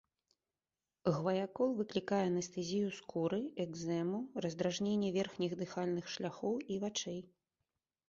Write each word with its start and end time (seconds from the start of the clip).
Гваякол 1.17 1.69
выклікае 1.81 2.23
анестэзію 2.31 2.89
скуры, 3.01 3.41
экзэму, 3.67 4.17
раздражненне 4.47 5.15
верхніх 5.21 5.51
дыхальных 5.65 6.05
шляхоў 6.19 6.55
і 6.75 6.85
вачэй. 6.87 7.21